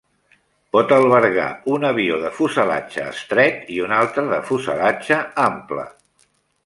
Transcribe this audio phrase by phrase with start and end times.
[0.75, 5.85] Pot albergar un avió de fuselatge estret i un altre de fuselatge ample.